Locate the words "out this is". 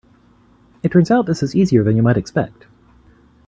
1.11-1.55